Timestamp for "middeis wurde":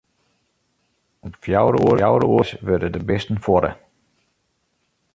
2.21-2.87